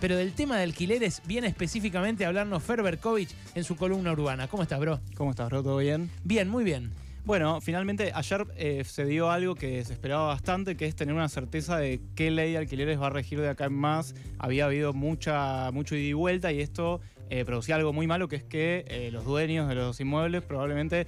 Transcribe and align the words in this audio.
pero 0.00 0.16
del 0.16 0.32
tema 0.32 0.56
de 0.56 0.64
alquileres 0.64 1.22
viene 1.26 1.46
específicamente 1.46 2.24
a 2.24 2.28
hablarnos 2.28 2.62
Fer 2.62 2.82
Berkovich 2.82 3.34
en 3.54 3.64
su 3.64 3.76
columna 3.76 4.12
urbana. 4.12 4.48
¿Cómo 4.48 4.62
estás, 4.62 4.80
bro? 4.80 5.00
¿Cómo 5.14 5.30
estás, 5.30 5.48
bro? 5.50 5.62
¿Todo 5.62 5.76
bien? 5.76 6.10
Bien, 6.24 6.48
muy 6.48 6.64
bien. 6.64 6.90
Bueno, 7.24 7.60
finalmente 7.60 8.12
ayer 8.14 8.46
eh, 8.56 8.82
se 8.84 9.04
dio 9.04 9.30
algo 9.30 9.54
que 9.54 9.84
se 9.84 9.92
esperaba 9.92 10.26
bastante, 10.28 10.76
que 10.76 10.86
es 10.86 10.96
tener 10.96 11.14
una 11.14 11.28
certeza 11.28 11.76
de 11.76 12.00
qué 12.14 12.30
ley 12.30 12.52
de 12.52 12.58
alquileres 12.58 12.98
va 12.98 13.08
a 13.08 13.10
regir 13.10 13.40
de 13.40 13.48
acá 13.50 13.66
en 13.66 13.74
más. 13.74 14.14
Había 14.38 14.64
habido 14.64 14.94
mucha, 14.94 15.70
mucho 15.70 15.94
ida 15.94 16.08
y 16.08 16.12
vuelta 16.14 16.50
y 16.50 16.60
esto 16.60 17.00
eh, 17.28 17.44
producía 17.44 17.76
algo 17.76 17.92
muy 17.92 18.06
malo, 18.06 18.26
que 18.26 18.36
es 18.36 18.42
que 18.42 18.86
eh, 18.88 19.10
los 19.12 19.26
dueños 19.26 19.68
de 19.68 19.74
los 19.74 20.00
inmuebles 20.00 20.42
probablemente 20.42 21.06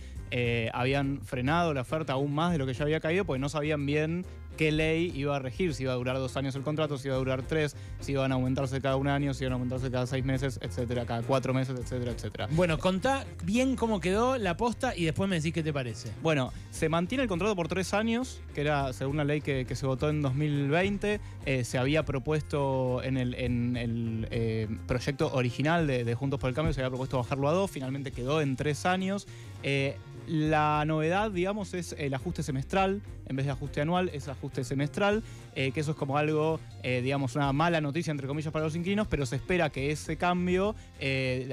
habían 0.73 1.21
frenado 1.21 1.75
la 1.75 1.83
oferta 1.83 2.15
aún 2.15 2.35
más 2.35 2.53
de 2.53 2.59
lo 2.59 2.65
que 2.65 2.73
ya 2.73 2.85
había 2.85 3.01
caído, 3.01 3.27
porque 3.27 3.39
no 3.39 3.51
sabían 3.51 3.85
bien 3.85 4.25
qué 4.63 4.71
ley 4.71 5.13
iba 5.17 5.35
a 5.35 5.41
regir, 5.41 5.75
si 5.75 5.83
iba 5.83 5.93
a 5.93 5.97
durar 5.97 6.17
dos 6.19 6.37
años 6.37 6.55
el 6.55 6.63
contrato, 6.63 6.97
si 6.97 7.09
iba 7.09 7.17
a 7.17 7.19
durar 7.19 7.43
tres, 7.43 7.75
si 7.99 8.13
iban 8.13 8.31
a 8.31 8.37
aumentarse 8.37 8.81
cada 8.81 8.95
un 8.95 9.09
año, 9.09 9.35
si 9.35 9.43
iban 9.43 9.55
a 9.55 9.57
aumentarse 9.57 9.91
cada 9.91 10.07
seis 10.07 10.25
meses, 10.25 10.61
etcétera, 10.63 11.05
cada 11.05 11.23
cuatro 11.23 11.53
meses, 11.53 11.77
etcétera, 11.81 12.13
etcétera. 12.13 12.49
Bueno, 12.53 12.79
contá 12.79 13.25
bien 13.43 13.75
cómo 13.75 13.99
quedó 13.99 14.39
la 14.39 14.57
posta 14.57 14.95
y 14.97 15.05
después 15.05 15.29
me 15.29 15.35
decís 15.35 15.53
qué 15.53 15.65
te 15.65 15.73
parece. 15.73 16.13
Bueno, 16.23 16.53
se 16.71 16.89
mantiene 16.89 17.25
el 17.25 17.29
contrato 17.29 17.57
por 17.57 17.67
tres 17.67 17.93
años, 17.93 18.41
que 18.55 18.61
era 18.61 18.93
según 18.93 19.17
la 19.17 19.25
ley 19.25 19.41
que, 19.41 19.67
se 19.75 19.85
votó 19.85 20.09
en 20.09 20.23
2020. 20.23 21.21
Eh, 21.45 21.65
se 21.65 21.79
había 21.79 22.05
propuesto 22.05 23.03
en 23.03 23.17
el, 23.17 23.35
en 23.35 23.77
el 23.77 24.29
eh, 24.31 24.69
proyecto 24.87 25.33
original 25.35 25.89
de, 25.89 26.15
Juntos 26.15 26.39
por 26.39 26.51
el 26.51 26.55
Cambio, 26.55 26.73
se 26.73 26.83
había 26.83 26.91
propuesto 26.91 27.17
bajarlo 27.17 27.49
a 27.49 27.53
dos, 27.53 27.69
finalmente 27.69 28.13
quedó 28.13 28.41
en 28.41 28.55
tres 28.55 28.87
años. 28.87 29.27
Eh, 29.65 29.97
la 30.27 30.85
novedad, 30.87 31.31
digamos, 31.31 31.75
es 31.75 31.95
el 31.99 32.15
ajuste 32.15 32.43
semestral. 32.43 33.03
En 33.27 33.37
vez 33.37 33.47
de 33.47 33.53
ajuste 33.53 33.81
anual, 33.81 34.11
es 34.13 34.29
ajuste 34.29 34.65
semestral. 34.65 35.23
que 35.55 35.73
eso 35.75 35.91
es 35.93 35.97
como 35.97 36.17
algo, 36.17 36.61
digamos, 36.83 37.37
una 37.37 37.53
mala 37.53 37.81
noticia, 37.81 38.11
entre 38.11 38.27
comillas, 38.27 38.53
para 38.53 38.65
los 38.65 38.75
inquilinos, 38.75 39.07
pero 39.09 39.27
se 39.27 39.37
espera 39.37 39.71
que 39.71 39.91
ese 39.91 40.17
cambio 40.17 40.75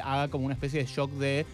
haga 0.03 0.29
como 0.29 0.45
una 0.45 0.53
especie 0.53 0.79
de 0.79 0.85
shock 0.85 1.11
de 1.11 1.45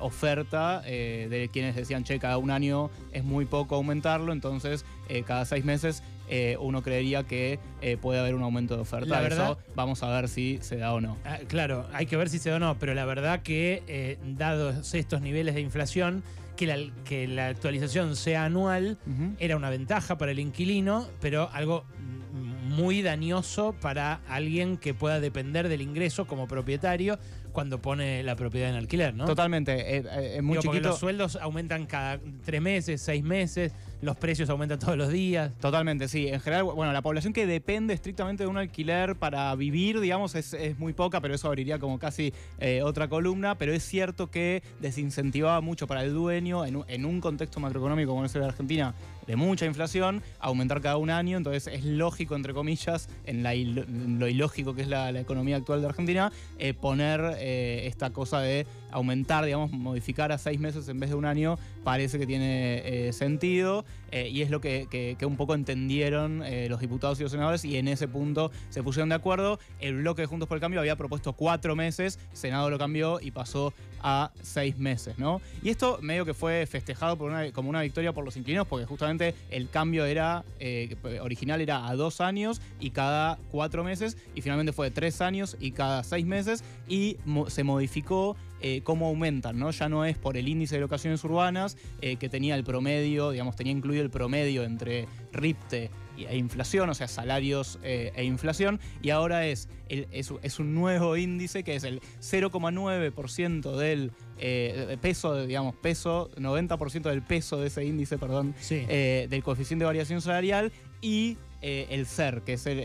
oferta 0.00 0.80
de 0.82 1.48
quienes 1.52 1.76
decían, 1.76 2.04
che, 2.04 2.18
cada 2.18 2.38
un 2.38 2.50
año 2.50 2.90
es 3.12 3.24
muy 3.24 3.46
poco 3.46 3.76
aumentarlo, 3.76 4.32
entonces 4.32 4.84
cada 5.26 5.44
seis 5.44 5.64
meses 5.64 6.02
eh, 6.28 6.56
uno 6.60 6.82
creería 6.82 7.24
que 7.24 7.58
eh, 7.80 7.96
puede 7.96 8.18
haber 8.18 8.34
un 8.34 8.42
aumento 8.42 8.76
de 8.76 8.82
oferta. 8.82 9.08
La 9.08 9.20
verdad, 9.20 9.58
vamos 9.74 10.02
a 10.02 10.08
ver 10.08 10.28
si 10.28 10.58
se 10.62 10.76
da 10.76 10.94
o 10.94 11.00
no. 11.00 11.18
Ah, 11.24 11.38
claro, 11.48 11.86
hay 11.92 12.06
que 12.06 12.16
ver 12.16 12.28
si 12.28 12.38
se 12.38 12.50
da 12.50 12.56
o 12.56 12.58
no, 12.58 12.78
pero 12.78 12.94
la 12.94 13.04
verdad 13.04 13.42
que, 13.42 13.82
eh, 13.86 14.18
dados 14.24 14.94
estos 14.94 15.20
niveles 15.20 15.54
de 15.54 15.60
inflación, 15.60 16.22
que 16.56 16.66
la, 16.66 16.78
que 17.04 17.26
la 17.26 17.48
actualización 17.48 18.14
sea 18.14 18.44
anual 18.44 18.96
era 19.40 19.56
una 19.56 19.70
ventaja 19.70 20.16
para 20.18 20.30
el 20.30 20.38
inquilino, 20.38 21.08
pero 21.20 21.50
algo 21.52 21.84
muy 22.32 23.02
dañoso 23.02 23.74
para 23.80 24.20
alguien 24.28 24.76
que 24.76 24.94
pueda 24.94 25.20
depender 25.20 25.68
del 25.68 25.82
ingreso 25.82 26.26
como 26.26 26.46
propietario 26.46 27.18
cuando 27.52 27.80
pone 27.80 28.22
la 28.22 28.34
propiedad 28.36 28.70
en 28.70 28.76
alquiler, 28.76 29.14
¿no? 29.14 29.26
Totalmente. 29.26 29.96
es 30.36 30.42
muy 30.42 30.58
Porque 30.58 30.80
los 30.80 30.98
sueldos 30.98 31.36
aumentan 31.36 31.86
cada 31.86 32.20
tres 32.44 32.60
meses, 32.60 33.00
seis 33.00 33.22
meses, 33.22 33.72
los 34.04 34.16
precios 34.16 34.48
aumentan 34.50 34.78
todos 34.78 34.96
los 34.96 35.10
días. 35.10 35.52
Totalmente, 35.60 36.08
sí. 36.08 36.28
En 36.28 36.40
general, 36.40 36.64
bueno, 36.64 36.92
la 36.92 37.02
población 37.02 37.32
que 37.32 37.46
depende 37.46 37.94
estrictamente 37.94 38.44
de 38.44 38.48
un 38.48 38.58
alquiler 38.58 39.16
para 39.16 39.54
vivir, 39.54 40.00
digamos, 40.00 40.34
es, 40.34 40.54
muy 40.78 40.92
poca, 40.92 41.20
pero 41.20 41.34
eso 41.34 41.48
abriría 41.48 41.78
como 41.78 41.98
casi 41.98 42.32
eh, 42.58 42.82
otra 42.82 43.08
columna. 43.08 43.56
Pero 43.56 43.72
es 43.72 43.82
cierto 43.82 44.30
que 44.30 44.62
desincentivaba 44.80 45.60
mucho 45.60 45.86
para 45.86 46.02
el 46.02 46.12
dueño 46.12 46.64
en, 46.64 46.84
en 46.88 47.04
un 47.04 47.20
contexto 47.20 47.60
macroeconómico 47.60 48.12
como 48.12 48.24
es 48.24 48.34
el 48.34 48.42
de 48.42 48.48
Argentina, 48.48 48.94
de 49.26 49.36
mucha 49.36 49.66
inflación, 49.66 50.22
aumentar 50.38 50.80
cada 50.80 50.96
un 50.96 51.10
año. 51.10 51.36
Entonces 51.36 51.66
es 51.66 51.84
lógico, 51.84 52.36
entre 52.36 52.54
comillas, 52.54 53.08
en, 53.24 54.18
lo 54.18 54.28
ilógico 54.28 54.74
que 54.74 54.82
es 54.82 54.88
la, 54.88 55.10
economía 55.14 55.56
actual 55.56 55.80
de 55.80 55.86
Argentina, 55.86 56.32
eh, 56.58 56.74
poner 56.74 57.20
eh, 57.38 57.86
esta 57.86 58.10
cosa 58.10 58.40
de 58.40 58.66
aumentar, 58.90 59.44
digamos, 59.44 59.72
modificar 59.72 60.32
a 60.32 60.38
seis 60.38 60.60
meses 60.60 60.88
en 60.88 61.00
vez 61.00 61.10
de 61.10 61.16
un 61.16 61.24
año, 61.24 61.58
parece 61.82 62.18
que 62.18 62.26
tiene 62.26 63.12
sentido. 63.12 63.84
Eh, 64.12 64.28
y 64.28 64.42
es 64.42 64.50
lo 64.50 64.60
que, 64.60 65.16
un 65.26 65.36
poco 65.36 65.54
entendieron 65.54 66.44
los 66.68 66.78
diputados 66.78 67.18
y 67.18 67.24
los 67.24 67.32
senadores 67.32 67.64
y 67.64 67.76
en 67.76 67.88
ese 67.88 68.06
punto 68.06 68.52
se 68.68 68.82
pusieron 68.82 69.08
de 69.08 69.16
acuerdo. 69.16 69.58
El 69.80 69.96
bloque 69.96 70.22
de 70.22 70.26
Juntos 70.26 70.48
por 70.48 70.56
el 70.56 70.60
Cambio 70.60 70.78
había 70.80 70.94
propuesto 70.94 71.32
cuatro 71.32 71.74
meses, 71.74 72.20
Senado 72.32 72.70
lo 72.70 72.78
cambió 72.78 73.20
y 73.20 73.32
pasó 73.32 73.74
a 74.04 74.30
seis 74.42 74.78
meses, 74.78 75.18
¿no? 75.18 75.40
Y 75.62 75.70
esto 75.70 75.98
medio 76.02 76.24
que 76.24 76.34
fue 76.34 76.66
festejado 76.66 77.18
como 77.18 77.70
una 77.70 77.82
victoria 77.82 78.12
por 78.12 78.24
los 78.24 78.36
inquilinos 78.36 78.66
porque 78.66 78.86
justamente 78.86 79.13
el 79.50 79.70
cambio 79.70 80.04
era, 80.04 80.44
eh, 80.60 80.96
original 81.20 81.60
era 81.60 81.88
a 81.88 81.96
dos 81.96 82.20
años 82.20 82.60
y 82.80 82.90
cada 82.90 83.38
cuatro 83.50 83.84
meses 83.84 84.16
y 84.34 84.42
finalmente 84.42 84.72
fue 84.72 84.90
de 84.90 84.94
tres 84.94 85.20
años 85.20 85.56
y 85.60 85.72
cada 85.72 86.02
seis 86.04 86.26
meses 86.26 86.64
y 86.88 87.16
se 87.48 87.64
modificó 87.64 88.36
eh, 88.60 88.80
cómo 88.82 89.08
aumentan, 89.08 89.58
¿no? 89.58 89.70
Ya 89.70 89.90
no 89.90 90.06
es 90.06 90.16
por 90.16 90.38
el 90.38 90.48
índice 90.48 90.76
de 90.76 90.80
locaciones 90.80 91.22
urbanas, 91.22 91.76
eh, 92.00 92.16
que 92.16 92.30
tenía 92.30 92.54
el 92.54 92.64
promedio, 92.64 93.30
digamos, 93.30 93.56
tenía 93.56 93.72
incluido 93.72 94.02
el 94.02 94.10
promedio 94.10 94.62
entre 94.62 95.06
RIPTE 95.32 95.90
e 96.16 96.36
inflación, 96.36 96.88
o 96.90 96.94
sea, 96.94 97.08
salarios 97.08 97.78
eh, 97.82 98.12
e 98.14 98.24
inflación, 98.24 98.80
y 99.02 99.10
ahora 99.10 99.46
es, 99.46 99.68
es, 99.88 100.58
un 100.58 100.74
nuevo 100.74 101.16
índice 101.16 101.64
que 101.64 101.74
es 101.74 101.84
el 101.84 102.00
0,9% 102.20 103.76
del 103.76 104.12
peso, 105.00 105.46
digamos, 105.46 105.74
peso, 105.76 106.30
90% 106.36 107.02
del 107.02 107.22
peso 107.22 107.58
de 107.58 107.68
ese 107.68 107.84
índice, 107.84 108.18
perdón, 108.18 108.54
del 108.68 109.42
coeficiente 109.42 109.82
de 109.82 109.86
variación 109.86 110.20
salarial. 110.20 110.72
Y 111.00 111.36
eh, 111.66 111.86
el 111.88 112.04
ser, 112.04 112.42
que 112.42 112.52
es 112.52 112.66
el, 112.66 112.76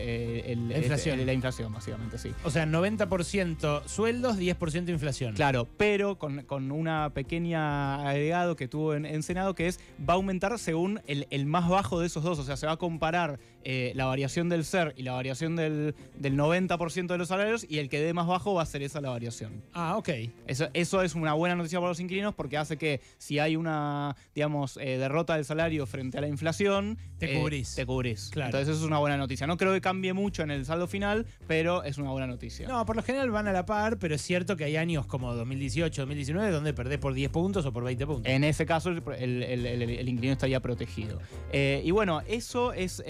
la, 0.70 0.78
inflación. 0.78 1.26
la 1.26 1.34
inflación, 1.34 1.70
básicamente, 1.70 2.16
sí. 2.16 2.32
O 2.44 2.50
sea, 2.50 2.64
90% 2.64 3.82
sueldos, 3.84 4.38
10% 4.38 4.88
inflación. 4.88 5.34
Claro, 5.34 5.68
pero 5.76 6.16
con, 6.16 6.44
con, 6.44 6.72
una 6.72 7.10
pequeña 7.12 8.08
agregado 8.08 8.56
que 8.56 8.68
tuvo 8.68 8.94
en, 8.94 9.22
Senado, 9.22 9.54
que 9.54 9.66
es, 9.66 9.80
va 10.00 10.14
a 10.14 10.16
aumentar 10.16 10.58
según 10.58 11.02
el, 11.06 11.44
más 11.44 11.68
bajo 11.68 12.00
de 12.00 12.06
esos 12.06 12.22
dos. 12.22 12.38
O 12.38 12.42
sea, 12.42 12.56
se 12.56 12.64
va 12.64 12.72
a 12.72 12.76
comparar 12.78 13.38
eh, 13.64 13.92
la 13.94 14.06
variación 14.06 14.48
del 14.48 14.64
ser 14.64 14.94
y 14.96 15.02
la 15.02 15.12
variación 15.12 15.56
del, 15.56 15.94
del 16.16 16.36
90% 16.36 17.06
de 17.06 17.18
los 17.18 17.28
salarios 17.28 17.66
y 17.68 17.78
el 17.78 17.88
que 17.88 18.00
dé 18.00 18.12
más 18.14 18.26
bajo 18.26 18.54
va 18.54 18.62
a 18.62 18.66
ser 18.66 18.82
esa 18.82 19.00
la 19.00 19.10
variación. 19.10 19.62
Ah, 19.72 19.96
ok. 19.96 20.08
Eso, 20.46 20.68
eso 20.74 21.02
es 21.02 21.14
una 21.14 21.34
buena 21.34 21.56
noticia 21.56 21.78
para 21.78 21.90
los 21.90 22.00
inquilinos 22.00 22.34
porque 22.34 22.56
hace 22.56 22.76
que 22.76 23.00
si 23.18 23.38
hay 23.38 23.56
una, 23.56 24.16
digamos, 24.34 24.76
eh, 24.76 24.98
derrota 24.98 25.34
del 25.34 25.44
salario 25.44 25.86
frente 25.86 26.18
a 26.18 26.20
la 26.20 26.28
inflación... 26.28 26.98
Te 27.18 27.34
cubrís. 27.34 27.74
Te 27.74 27.84
cubrís. 27.84 28.30
Claro 28.30 28.60
eso 28.60 28.72
es 28.72 28.82
una 28.82 28.98
buena 28.98 29.16
noticia. 29.16 29.46
No 29.46 29.56
creo 29.56 29.72
que 29.72 29.80
cambie 29.80 30.12
mucho 30.12 30.42
en 30.42 30.50
el 30.50 30.64
saldo 30.64 30.86
final, 30.86 31.26
pero 31.46 31.82
es 31.84 31.98
una 31.98 32.10
buena 32.10 32.26
noticia. 32.26 32.68
No, 32.68 32.84
por 32.86 32.96
lo 32.96 33.02
general 33.02 33.30
van 33.30 33.48
a 33.48 33.52
la 33.52 33.66
par, 33.66 33.98
pero 33.98 34.14
es 34.14 34.22
cierto 34.22 34.56
que 34.56 34.64
hay 34.64 34.76
años 34.76 35.06
como 35.06 35.34
2018, 35.34 36.02
2019 36.02 36.50
donde 36.50 36.72
perdés 36.74 36.98
por 36.98 37.14
10 37.14 37.30
puntos 37.30 37.66
o 37.66 37.72
por 37.72 37.84
20 37.84 38.06
puntos. 38.06 38.32
En 38.32 38.44
ese 38.44 38.66
caso, 38.66 38.90
el, 38.90 40.08
inquilino 40.08 40.32
estaría 40.32 40.60
protegido. 40.60 41.20
Eh, 41.52 41.82
y 41.84 41.90
bueno, 41.90 42.22
eso 42.26 42.72
es 42.72 43.02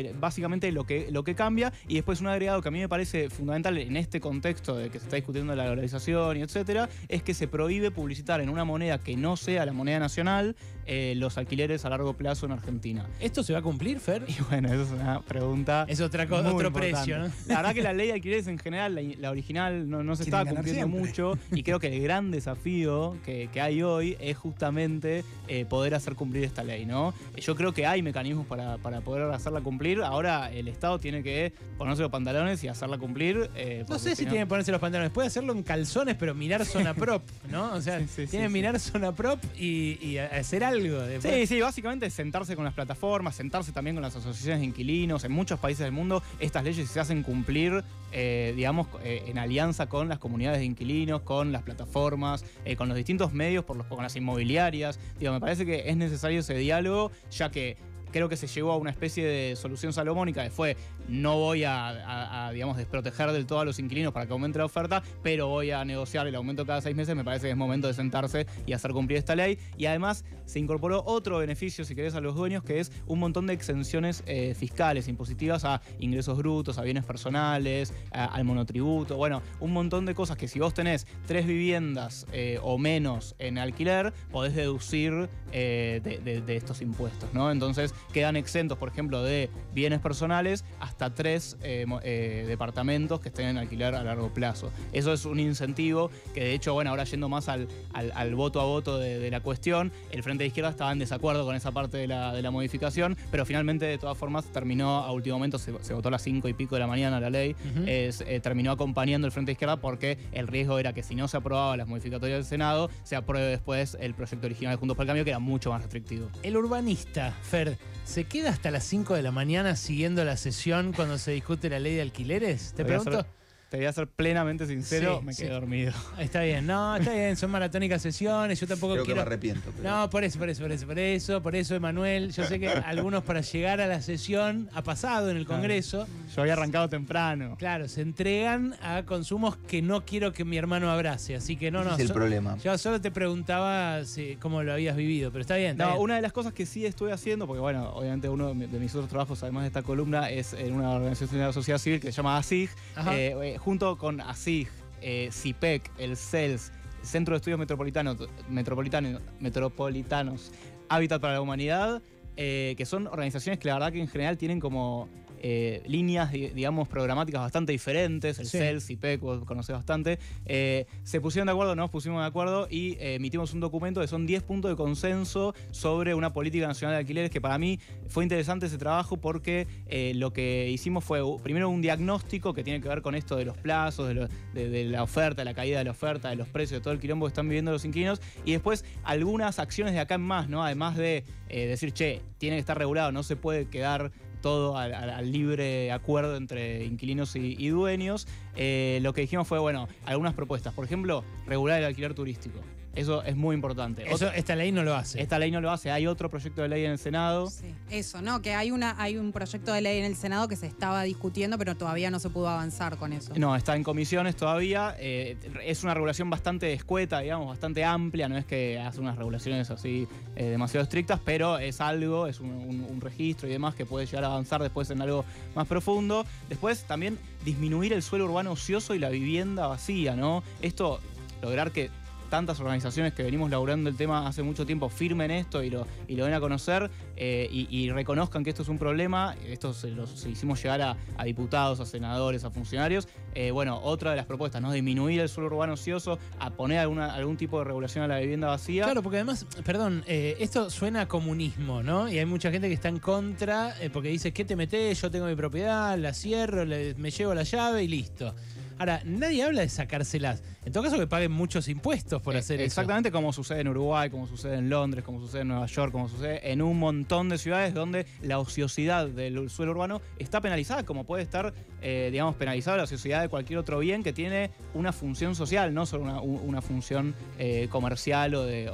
eh, 0.00 0.14
básicamente 0.18 0.70
lo 0.72 0.84
que, 0.84 1.08
lo 1.10 1.24
que 1.24 1.34
cambia. 1.34 1.72
Y 1.88 1.94
después 1.94 2.20
un 2.20 2.28
agregado 2.28 2.62
que 2.62 2.68
a 2.68 2.70
mí 2.70 2.80
me 2.80 2.88
parece 2.88 3.30
fundamental 3.30 3.78
en 3.78 3.96
este 3.96 4.20
contexto 4.20 4.76
de 4.76 4.90
que 4.90 4.98
se 4.98 5.04
está 5.04 5.16
discutiendo 5.16 5.54
la 5.54 5.66
dolarización 5.66 6.36
y 6.36 6.42
etcétera, 6.42 6.88
es 7.08 7.22
que 7.22 7.34
se 7.34 7.48
prohíbe 7.48 7.90
publicitar 7.90 8.40
en 8.40 8.48
una 8.48 8.64
moneda 8.64 8.98
que 8.98 9.16
no 9.16 9.36
sea 9.36 9.66
la 9.66 9.72
moneda 9.72 9.98
nacional 9.98 10.56
eh, 10.88 11.14
los 11.16 11.36
alquileres 11.36 11.84
a 11.84 11.88
largo 11.88 12.14
plazo 12.14 12.46
en 12.46 12.52
Argentina. 12.52 13.06
¿Esto 13.18 13.42
se 13.42 13.52
va 13.52 13.58
a 13.58 13.62
cumplir, 13.62 13.98
Fer? 13.98 14.24
Y 14.36 14.42
bueno, 14.50 14.68
eso 14.68 14.82
es 14.82 14.90
una 14.90 15.20
pregunta. 15.20 15.86
Es 15.88 16.00
otra 16.00 16.28
cosa, 16.28 16.52
otro 16.52 16.72
precio, 16.72 17.18
¿no? 17.18 17.30
La 17.46 17.56
verdad 17.56 17.74
que 17.74 17.82
la 17.82 17.92
ley 17.92 18.08
de 18.08 18.12
alquileres 18.14 18.46
en 18.46 18.58
general, 18.58 18.98
la, 19.18 19.30
original, 19.30 19.88
no, 19.88 20.16
se 20.16 20.24
estaba 20.24 20.44
cumpliendo 20.44 20.86
mucho. 20.86 21.38
Y 21.52 21.62
creo 21.62 21.80
que 21.80 21.88
el 21.88 22.02
gran 22.02 22.30
desafío 22.30 23.16
que, 23.24 23.48
hay 23.56 23.82
hoy 23.82 24.16
es 24.20 24.36
justamente 24.36 25.24
eh, 25.48 25.64
poder 25.64 25.94
hacer 25.94 26.14
cumplir 26.14 26.44
esta 26.44 26.62
ley, 26.62 26.84
¿no? 26.84 27.14
Yo 27.36 27.56
creo 27.56 27.72
que 27.72 27.86
hay 27.86 28.02
mecanismos 28.02 28.46
para, 28.46 28.76
poder 29.00 29.30
hacerla 29.32 29.62
cumplir. 29.62 29.85
Ahora 29.94 30.50
el 30.52 30.68
Estado 30.68 30.98
tiene 30.98 31.22
que 31.22 31.52
ponerse 31.78 32.02
los 32.02 32.10
pantalones 32.10 32.62
y 32.64 32.68
hacerla 32.68 32.98
cumplir. 32.98 33.50
Eh, 33.54 33.84
no 33.88 33.98
sé 33.98 34.16
si, 34.16 34.24
tiene 34.24 34.40
que 34.40 34.46
ponerse 34.46 34.72
los 34.72 34.80
pantalones. 34.80 35.12
Puede 35.12 35.28
hacerlo 35.28 35.52
en 35.52 35.62
calzones, 35.62 36.16
pero 36.16 36.34
mirar 36.34 36.64
zona 36.64 36.94
prop, 36.94 37.22
¿no? 37.50 37.72
O 37.72 37.80
sea, 37.80 37.98
tiene 38.16 38.46
que 38.46 38.48
mirar 38.48 38.78
zona 38.80 39.14
prop 39.14 39.42
y, 39.56 40.18
hacer 40.18 40.64
algo. 40.64 41.00
Sí, 41.20 41.46
sí, 41.46 41.60
básicamente 41.60 42.10
sentarse 42.10 42.56
con 42.56 42.64
las 42.64 42.74
plataformas, 42.74 43.36
sentarse 43.36 43.72
también 43.72 43.96
con 43.96 44.02
las 44.02 44.16
asociaciones 44.16 44.60
de 44.60 44.66
inquilinos 44.66 45.24
en 45.24 45.32
muchos 45.32 45.60
países 45.60 45.84
del 45.84 45.92
mundo, 45.92 46.22
estas 46.40 46.64
leyes 46.64 46.88
se 46.88 47.00
hacen 47.00 47.22
cumplir, 47.22 47.84
eh, 48.12 48.52
digamos, 48.56 48.88
eh, 49.04 49.24
en 49.26 49.38
alianza 49.38 49.86
con 49.86 50.08
las 50.08 50.18
comunidades 50.18 50.60
de 50.60 50.64
inquilinos, 50.64 51.22
con 51.22 51.52
las 51.52 51.62
plataformas, 51.62 52.44
con 52.76 52.88
los 52.88 52.96
distintos 52.96 53.32
medios, 53.32 53.64
por 53.64 53.76
los, 53.76 53.86
con 53.86 54.02
las 54.02 54.16
inmobiliarias. 54.16 54.98
Digo, 55.18 55.32
me 55.32 55.40
parece 55.40 55.64
que 55.64 55.88
es 55.88 55.96
necesario 55.96 56.40
ese 56.40 56.54
diálogo, 56.54 57.10
ya 57.30 57.50
que 57.50 57.76
creo 58.10 58.28
que 58.28 58.36
se 58.36 58.46
llegó 58.46 58.72
a 58.72 58.76
una 58.76 58.90
especie 58.90 59.26
de 59.26 59.56
solución 59.56 59.92
salomónica 59.92 60.42
que 60.44 60.50
fue 60.50 60.76
no 61.08 61.38
voy 61.38 61.64
a, 61.64 62.50
digamos, 62.52 62.76
desproteger 62.76 63.30
del 63.32 63.46
todo 63.46 63.60
a 63.60 63.64
los 63.64 63.78
inquilinos 63.78 64.12
para 64.12 64.26
que 64.26 64.32
aumente 64.32 64.58
la 64.58 64.64
oferta, 64.64 65.02
pero 65.22 65.48
voy 65.48 65.70
a 65.70 65.84
negociar 65.84 66.26
el 66.26 66.34
aumento 66.34 66.66
cada 66.66 66.80
seis 66.80 66.96
meses. 66.96 67.14
Me 67.14 67.24
parece 67.24 67.46
que 67.46 67.52
es 67.52 67.56
momento 67.56 67.86
de 67.86 67.94
sentarse 67.94 68.46
y 68.66 68.72
hacer 68.72 68.92
cumplir 68.92 69.18
esta 69.18 69.36
ley. 69.36 69.58
Y 69.76 69.86
además 69.86 70.24
se 70.44 70.58
incorporó 70.58 71.02
otro 71.06 71.38
beneficio, 71.38 71.84
si 71.84 71.94
querés, 71.94 72.14
a 72.14 72.20
los 72.20 72.34
dueños, 72.34 72.62
que 72.62 72.80
es 72.80 72.92
un 73.06 73.18
montón 73.18 73.46
de 73.46 73.52
exenciones 73.52 74.22
eh, 74.26 74.54
fiscales, 74.54 75.08
impositivas 75.08 75.64
a 75.64 75.80
ingresos 75.98 76.38
brutos, 76.38 76.78
a 76.78 76.82
bienes 76.82 77.04
personales, 77.04 77.94
al 78.10 78.44
monotributo. 78.44 79.16
Bueno, 79.16 79.42
un 79.60 79.72
montón 79.72 80.06
de 80.06 80.14
cosas 80.14 80.36
que 80.36 80.48
si 80.48 80.58
vos 80.58 80.74
tenés 80.74 81.06
tres 81.26 81.46
viviendas 81.46 82.26
eh, 82.32 82.58
o 82.62 82.78
menos 82.78 83.34
en 83.38 83.58
alquiler, 83.58 84.12
podés 84.30 84.54
deducir 84.54 85.28
eh, 85.52 86.00
de, 86.02 86.56
estos 86.56 86.80
impuestos, 86.82 87.32
¿no? 87.32 87.50
Entonces 87.50 87.94
quedan 88.12 88.36
exentos, 88.36 88.78
por 88.78 88.88
ejemplo, 88.88 89.22
de 89.22 89.50
bienes 89.74 90.00
personales 90.00 90.64
hasta 90.80 91.14
tres 91.14 91.56
departamentos 91.62 93.20
que 93.20 93.28
estén 93.28 93.48
en 93.48 93.58
alquiler 93.58 93.94
a 93.94 94.02
largo 94.02 94.32
plazo. 94.32 94.70
Eso 94.92 95.12
es 95.12 95.24
un 95.24 95.40
incentivo 95.40 96.10
que 96.34 96.40
de 96.40 96.54
hecho, 96.54 96.74
bueno, 96.74 96.90
ahora 96.90 97.04
yendo 97.04 97.28
más 97.28 97.48
al, 97.48 97.68
al, 97.92 98.34
voto 98.34 98.60
a 98.60 98.64
voto 98.64 98.98
de, 98.98 99.30
la 99.30 99.40
cuestión, 99.40 99.92
el 100.10 100.22
Frente 100.22 100.44
de 100.44 100.48
Izquierda 100.48 100.70
estaba 100.70 100.92
en 100.92 100.98
desacuerdo 100.98 101.44
con 101.44 101.54
esa 101.54 101.72
parte 101.72 101.96
de 101.96 102.06
la, 102.06 102.32
de 102.32 102.42
la 102.42 102.50
modificación, 102.50 103.16
pero 103.30 103.44
finalmente 103.44 103.86
de 103.86 103.98
todas 103.98 104.16
formas 104.16 104.44
terminó 104.46 104.98
a 104.98 105.12
último 105.12 105.36
momento, 105.36 105.58
se, 105.58 105.72
votó 105.72 106.08
a 106.08 106.10
las 106.10 106.22
5 106.22 106.48
y 106.48 106.54
pico 106.54 106.74
de 106.74 106.80
la 106.80 106.86
mañana 106.86 107.20
la 107.20 107.30
ley, 107.30 107.56
eh, 107.86 108.40
terminó 108.42 108.72
acompañando 108.72 109.26
el 109.26 109.32
Frente 109.32 109.50
de 109.50 109.52
Izquierda 109.52 109.76
porque 109.76 110.18
el 110.32 110.46
riesgo 110.46 110.78
era 110.78 110.92
que 110.92 111.02
si 111.02 111.14
no 111.14 111.28
se 111.28 111.36
aprobaba 111.36 111.76
las 111.76 111.88
modificatorias 111.88 112.38
del 112.38 112.46
Senado, 112.46 112.90
se 113.02 113.16
apruebe 113.16 113.48
después 113.48 113.96
el 114.00 114.14
proyecto 114.14 114.46
original 114.46 114.74
de 114.74 114.78
Juntos 114.78 114.96
por 114.96 115.04
el 115.04 115.08
Cambio, 115.08 115.24
que 115.24 115.30
era 115.30 115.38
mucho 115.38 115.70
más 115.70 115.82
restrictivo. 115.82 116.28
El 116.42 116.56
urbanista, 116.56 117.32
Fer, 117.42 117.78
¿se 118.04 118.24
queda 118.24 118.50
hasta 118.50 118.70
las 118.70 118.84
5 118.84 119.14
de 119.14 119.22
la 119.22 119.32
mañana 119.32 119.76
siguiendo 119.76 120.24
la 120.24 120.36
sesión 120.36 120.92
cuando 120.92 121.18
se 121.18 121.32
discute 121.32 121.68
la 121.70 121.78
ley 121.78 121.94
de 121.94 122.02
alquileres? 122.02 122.72
Te 122.74 122.84
pregunto. 122.84 123.26
Te 123.70 123.78
voy 123.78 123.86
a 123.86 123.92
ser 123.92 124.06
plenamente 124.06 124.64
sincero, 124.66 125.20
me 125.22 125.34
quedé 125.34 125.50
dormido. 125.50 125.92
Está 126.18 126.42
bien, 126.42 126.66
no, 126.66 126.96
está 126.96 127.12
bien, 127.12 127.36
son 127.36 127.50
maratónicas 127.50 128.00
sesiones, 128.00 128.60
yo 128.60 128.66
tampoco 128.66 128.92
Creo 128.92 129.04
quiero... 129.04 129.16
que 129.16 129.24
me 129.24 129.26
arrepiento. 129.26 129.72
No, 129.82 130.08
por 130.08 130.22
eso, 130.22 130.38
por 130.38 130.48
eso, 130.48 130.62
por 130.62 130.70
eso, 130.70 130.86
por 130.86 130.98
eso, 130.98 131.42
por 131.42 131.56
eso, 131.56 131.74
Emanuel, 131.74 132.32
yo 132.32 132.44
sé 132.44 132.60
que 132.60 132.68
algunos 132.86 133.24
para 133.24 133.40
llegar 133.40 133.80
a 133.80 133.88
la 133.88 134.00
sesión 134.02 134.70
ha 134.72 134.82
pasado 134.82 135.30
en 135.30 135.36
el 135.36 135.46
Congreso. 135.46 136.06
Yo 136.34 136.42
había 136.42 136.52
arrancado 136.52 136.88
temprano. 136.88 137.56
Claro, 137.58 137.88
se 137.88 138.02
entregan 138.02 138.76
a 138.82 139.02
consumos 139.02 139.56
que 139.56 139.82
no 139.82 140.04
quiero 140.04 140.32
que 140.32 140.44
mi 140.44 140.56
hermano 140.56 140.90
abrace, 140.90 141.34
así 141.34 141.56
que 141.56 141.72
no, 141.72 141.82
no. 141.82 141.94
es 141.94 142.00
el 142.00 142.12
problema. 142.12 142.56
Yo 142.58 142.78
solo 142.78 143.00
te 143.00 143.10
preguntaba 143.10 144.00
cómo 144.40 144.62
lo 144.62 144.74
habías 144.74 144.96
vivido, 144.96 145.32
pero 145.32 145.42
está 145.42 145.56
bien. 145.56 145.76
no, 145.76 145.98
una 145.98 146.14
de 146.14 146.22
las 146.22 146.32
cosas 146.32 146.52
que 146.52 146.66
sí 146.66 146.86
estoy 146.86 147.10
haciendo, 147.10 147.48
porque 147.48 147.60
bueno, 147.60 147.90
obviamente 147.90 148.28
uno 148.28 148.54
de 148.54 148.78
mis 148.78 148.94
otros 148.94 149.08
trabajos, 149.08 149.42
además 149.42 149.64
de 149.64 149.68
esta 149.68 149.82
columna, 149.82 150.30
es 150.30 150.52
en 150.52 150.72
una 150.72 150.92
organización 150.92 151.40
de 151.40 151.46
la 151.46 151.52
sociedad 151.52 151.78
civil 151.78 151.98
que 151.98 152.12
se 152.12 152.16
llama 152.16 152.38
ASIG, 152.38 152.70
eh, 153.10 153.55
junto 153.58 153.96
con 153.98 154.20
ASIG, 154.20 154.68
eh, 155.00 155.28
CIPEC, 155.32 155.90
el 155.98 156.16
CELS, 156.16 156.72
Centro 157.02 157.34
de 157.34 157.36
Estudios 157.36 157.58
Metropolitanos, 157.58 158.16
Metropolitanos, 158.48 159.22
Metropolitanos 159.38 160.52
Hábitat 160.88 161.20
para 161.20 161.34
la 161.34 161.40
Humanidad, 161.40 162.02
eh, 162.36 162.74
que 162.76 162.84
son 162.84 163.06
organizaciones 163.06 163.58
que 163.58 163.68
la 163.68 163.74
verdad 163.74 163.92
que 163.92 164.00
en 164.00 164.08
general 164.08 164.36
tienen 164.36 164.60
como 164.60 165.08
eh, 165.40 165.82
líneas, 165.86 166.32
digamos, 166.32 166.88
programáticas 166.88 167.40
bastante 167.40 167.72
diferentes, 167.72 168.38
el 168.38 168.46
CELS, 168.46 168.90
IPEC, 168.90 169.20
vos 169.20 169.44
conocés 169.44 169.74
bastante, 169.74 170.18
eh, 170.44 170.86
se 171.02 171.20
pusieron 171.20 171.46
de 171.46 171.52
acuerdo, 171.52 171.76
nos 171.76 171.90
pusimos 171.90 172.20
de 172.20 172.26
acuerdo 172.26 172.66
y 172.70 172.92
eh, 172.94 173.14
emitimos 173.14 173.52
un 173.52 173.60
documento 173.60 174.00
que 174.00 174.08
son 174.08 174.26
10 174.26 174.42
puntos 174.42 174.70
de 174.70 174.76
consenso 174.76 175.54
sobre 175.70 176.14
una 176.14 176.32
política 176.32 176.66
nacional 176.66 176.94
de 176.94 177.00
alquileres, 177.00 177.30
que 177.30 177.40
para 177.40 177.58
mí 177.58 177.78
fue 178.08 178.24
interesante 178.24 178.66
ese 178.66 178.78
trabajo 178.78 179.16
porque 179.16 179.66
lo 180.14 180.32
que 180.32 180.70
hicimos 180.70 181.04
fue 181.04 181.20
primero 181.42 181.68
un 181.68 181.82
diagnóstico 181.82 182.54
que 182.54 182.64
tiene 182.64 182.80
que 182.80 182.88
ver 182.88 183.02
con 183.02 183.14
esto 183.14 183.36
de 183.36 183.44
los 183.44 183.56
plazos, 183.56 184.08
de, 184.54 184.84
la 184.84 185.02
oferta, 185.02 185.42
de 185.42 185.44
la 185.44 185.54
caída 185.54 185.78
de 185.78 185.84
la 185.84 185.90
oferta, 185.90 186.30
de 186.30 186.36
los 186.36 186.48
precios, 186.48 186.80
de 186.80 186.84
todo 186.84 186.94
el 186.94 187.00
quilombo 187.00 187.26
que 187.26 187.30
están 187.30 187.48
viviendo 187.48 187.72
los 187.72 187.84
inquilinos, 187.84 188.20
y 188.44 188.52
después 188.52 188.84
algunas 189.04 189.58
acciones 189.58 189.94
de 189.94 190.00
acá 190.00 190.14
en 190.14 190.22
más, 190.22 190.48
¿no? 190.48 190.64
Además 190.64 190.96
de 190.96 191.24
decir, 191.48 191.92
che, 191.92 192.22
tiene 192.38 192.56
que 192.56 192.60
estar 192.60 192.78
regulado, 192.78 193.12
no 193.12 193.22
se 193.22 193.36
puede 193.36 193.68
quedar 193.68 194.12
todo 194.46 194.78
al, 194.78 195.32
libre 195.32 195.90
acuerdo 195.90 196.36
entre 196.36 196.84
inquilinos 196.84 197.34
y, 197.34 197.68
dueños, 197.68 198.28
eh, 198.54 199.00
lo 199.02 199.12
que 199.12 199.22
dijimos 199.22 199.48
fue, 199.48 199.58
bueno, 199.58 199.88
algunas 200.04 200.34
propuestas. 200.34 200.72
Por 200.72 200.84
ejemplo, 200.84 201.24
regular 201.48 201.80
el 201.80 201.84
alquiler 201.84 202.14
turístico. 202.14 202.60
Eso 202.96 203.22
es 203.22 203.36
muy 203.36 203.54
importante. 203.54 204.10
Eso, 204.10 204.32
esta 204.32 204.56
ley 204.56 204.72
no 204.72 204.82
lo 204.82 204.94
hace. 204.94 205.20
Esta 205.20 205.38
ley 205.38 205.50
no 205.50 205.60
lo 205.60 205.70
hace. 205.70 205.90
Hay 205.90 206.06
otro 206.06 206.30
proyecto 206.30 206.62
de 206.62 206.68
ley 206.68 206.84
en 206.84 206.92
el 206.92 206.98
Senado. 206.98 207.48
Sí. 207.50 207.74
Eso, 207.90 208.22
¿no? 208.22 208.40
Que 208.40 208.54
hay, 208.54 208.70
una, 208.70 209.00
hay 209.00 209.18
un 209.18 209.32
proyecto 209.32 209.72
de 209.72 209.82
ley 209.82 209.98
en 209.98 210.06
el 210.06 210.16
Senado 210.16 210.48
que 210.48 210.56
se 210.56 210.66
estaba 210.66 211.02
discutiendo, 211.02 211.58
pero 211.58 211.76
todavía 211.76 212.10
no 212.10 212.18
se 212.18 212.30
pudo 212.30 212.48
avanzar 212.48 212.96
con 212.96 213.12
eso. 213.12 213.34
No, 213.36 213.54
está 213.54 213.76
en 213.76 213.84
comisiones 213.84 214.34
todavía. 214.34 214.96
Eh, 214.98 215.36
es 215.62 215.84
una 215.84 215.92
regulación 215.92 216.30
bastante 216.30 216.72
escueta, 216.72 217.20
digamos, 217.20 217.48
bastante 217.48 217.84
amplia. 217.84 218.28
No 218.28 218.38
es 218.38 218.46
que 218.46 218.80
hace 218.80 219.00
unas 219.00 219.16
regulaciones 219.16 219.70
así 219.70 220.08
eh, 220.34 220.46
demasiado 220.46 220.82
estrictas, 220.82 221.20
pero 221.22 221.58
es 221.58 221.82
algo, 221.82 222.26
es 222.26 222.40
un, 222.40 222.86
un 222.90 223.00
registro 223.02 223.46
y 223.46 223.52
demás 223.52 223.74
que 223.74 223.84
puede 223.84 224.06
llegar 224.06 224.24
a 224.24 224.28
avanzar 224.28 224.62
después 224.62 224.88
en 224.90 225.02
algo 225.02 225.24
más 225.54 225.66
profundo. 225.66 226.24
Después 226.48 226.84
también 226.84 227.18
disminuir 227.44 227.92
el 227.92 228.02
suelo 228.02 228.24
urbano 228.24 228.52
ocioso 228.52 228.94
y 228.94 228.98
la 228.98 229.10
vivienda 229.10 229.66
vacía, 229.66 230.16
¿no? 230.16 230.42
Esto, 230.62 231.00
lograr 231.42 231.72
que 231.72 231.90
tantas 232.26 232.60
organizaciones 232.60 233.14
que 233.14 233.22
venimos 233.22 233.50
laburando 233.50 233.90
el 233.90 233.96
tema 233.96 234.26
hace 234.26 234.42
mucho 234.42 234.66
tiempo 234.66 234.88
firmen 234.88 235.30
esto 235.30 235.62
y 235.62 235.70
lo, 235.70 235.86
y 236.08 236.16
lo 236.16 236.24
den 236.24 236.34
a 236.34 236.40
conocer 236.40 236.90
eh, 237.16 237.48
y, 237.50 237.90
reconozcan 237.90 238.44
que 238.44 238.50
esto 238.50 238.62
es 238.62 238.68
un 238.68 238.78
problema. 238.78 239.34
Esto 239.46 239.72
se 239.72 239.90
lo 239.90 240.04
hicimos 240.04 240.62
llegar 240.62 240.82
a, 240.82 241.24
diputados, 241.24 241.80
a 241.80 241.86
senadores, 241.86 242.44
a 242.44 242.50
funcionarios. 242.50 243.08
Eh, 243.34 243.50
bueno, 243.50 243.80
otra 243.82 244.10
de 244.10 244.16
las 244.16 244.26
propuestas, 244.26 244.60
¿no? 244.60 244.72
Disminuir 244.72 245.20
el 245.20 245.28
suelo 245.28 245.48
urbano 245.48 245.74
ocioso, 245.74 246.18
a 246.38 246.50
poner 246.50 246.78
alguna, 246.78 247.14
algún 247.14 247.36
tipo 247.36 247.58
de 247.58 247.64
regulación 247.64 248.04
a 248.04 248.08
la 248.08 248.18
vivienda 248.18 248.48
vacía. 248.48 248.84
Claro, 248.84 249.02
porque 249.02 249.18
además, 249.18 249.46
perdón, 249.64 250.04
eh, 250.06 250.36
esto 250.40 250.68
suena 250.68 251.02
a 251.02 251.08
comunismo, 251.08 251.82
¿no? 251.82 252.10
Y 252.10 252.18
hay 252.18 252.26
mucha 252.26 252.50
gente 252.50 252.68
que 252.68 252.74
está 252.74 252.88
en 252.88 252.98
contra 252.98 253.74
porque 253.92 254.08
dice, 254.08 254.32
¿qué 254.32 254.44
te 254.44 254.56
metes? 254.56 255.00
Yo 255.00 255.10
tengo 255.10 255.26
mi 255.26 255.36
propiedad, 255.36 255.96
la 255.98 256.12
cierro, 256.12 256.64
me 256.66 257.10
llevo 257.10 257.34
la 257.34 257.42
llave 257.44 257.84
y 257.84 257.88
listo. 257.88 258.34
Ahora, 258.78 259.00
nadie 259.04 259.42
habla 259.42 259.62
de 259.62 259.68
sacárselas. 259.70 260.42
En 260.64 260.72
todo 260.72 260.82
caso, 260.82 260.98
que 260.98 261.06
paguen 261.06 261.32
muchos 261.32 261.68
impuestos 261.68 262.20
por 262.20 262.34
eh, 262.34 262.38
hacer 262.38 262.60
eso. 262.60 262.66
Exactamente 262.66 263.10
como 263.10 263.32
sucede 263.32 263.60
en 263.60 263.68
Uruguay, 263.68 264.10
como 264.10 264.26
sucede 264.26 264.56
en 264.56 264.68
Londres, 264.68 265.02
como 265.02 265.20
sucede 265.20 265.42
en 265.42 265.48
Nueva 265.48 265.66
York, 265.66 265.92
como 265.92 266.08
sucede 266.08 266.52
en 266.52 266.60
un 266.60 266.78
montón 266.78 267.28
de 267.30 267.38
ciudades 267.38 267.72
donde 267.72 268.04
la 268.20 268.38
ociosidad 268.38 269.06
del 269.06 269.48
suelo 269.48 269.72
urbano 269.72 270.02
está 270.18 270.40
penalizada, 270.40 270.84
como 270.84 271.04
puede 271.04 271.22
estar, 271.22 271.54
eh, 271.80 272.10
digamos, 272.12 272.34
penalizada 272.36 272.76
la 272.76 272.82
ociosidad 272.82 273.22
de 273.22 273.28
cualquier 273.28 273.58
otro 273.58 273.78
bien 273.78 274.02
que 274.02 274.12
tiene 274.12 274.50
una 274.74 274.92
función 274.92 275.34
social, 275.34 275.72
no 275.72 275.86
solo 275.86 276.20
una, 276.22 276.60
función 276.60 277.14
eh, 277.38 277.68
comercial 277.70 278.34
o 278.34 278.44
de, 278.44 278.64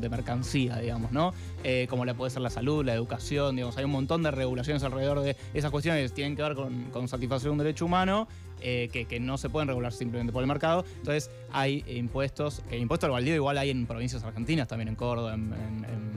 de, 0.00 0.08
mercancía, 0.08 0.78
digamos, 0.78 1.12
¿no? 1.12 1.32
como 1.88 2.04
la 2.04 2.14
puede 2.14 2.30
ser 2.30 2.42
la 2.42 2.50
salud, 2.50 2.84
la 2.84 2.94
educación, 2.94 3.56
digamos, 3.56 3.76
hay 3.76 3.84
un 3.84 3.90
montón 3.90 4.22
de 4.22 4.30
regulaciones 4.30 4.82
alrededor 4.84 5.20
de 5.20 5.36
esas 5.52 5.70
cuestiones 5.70 6.10
que 6.10 6.14
tienen 6.14 6.36
que 6.36 6.42
ver 6.42 6.54
con, 6.54 6.84
con 6.90 7.08
satisfacer 7.08 7.50
un 7.50 7.58
derecho 7.58 7.84
humano 7.84 8.28
eh, 8.60 8.88
que, 8.92 9.20
no 9.20 9.38
se 9.38 9.48
pueden 9.48 9.68
regular 9.68 9.92
simplemente 9.92 10.32
por 10.32 10.42
el 10.42 10.46
mercado. 10.46 10.84
Entonces 10.98 11.30
hay 11.52 11.84
impuestos, 11.86 12.62
el 12.70 12.80
impuesto 12.80 13.06
al 13.06 13.12
baldío 13.12 13.34
igual 13.34 13.58
hay 13.58 13.70
en 13.70 13.86
provincias 13.86 14.24
argentinas, 14.24 14.68
también 14.68 14.88
en 14.88 14.94
Córdoba, 14.94 15.34
en, 15.34 15.56